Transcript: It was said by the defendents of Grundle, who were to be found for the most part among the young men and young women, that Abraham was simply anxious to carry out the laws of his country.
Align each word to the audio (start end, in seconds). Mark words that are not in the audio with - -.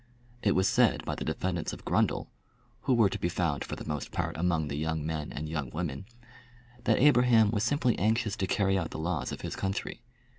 It 0.41 0.55
was 0.55 0.67
said 0.67 1.05
by 1.05 1.13
the 1.13 1.23
defendents 1.23 1.73
of 1.73 1.85
Grundle, 1.85 2.25
who 2.85 2.95
were 2.95 3.07
to 3.07 3.19
be 3.19 3.29
found 3.29 3.63
for 3.63 3.75
the 3.75 3.85
most 3.85 4.11
part 4.11 4.35
among 4.35 4.67
the 4.67 4.75
young 4.75 5.05
men 5.05 5.31
and 5.31 5.47
young 5.47 5.69
women, 5.69 6.07
that 6.85 6.97
Abraham 6.97 7.51
was 7.51 7.63
simply 7.63 7.99
anxious 7.99 8.35
to 8.37 8.47
carry 8.47 8.79
out 8.79 8.89
the 8.89 8.97
laws 8.97 9.31
of 9.31 9.41
his 9.41 9.55
country. 9.55 10.01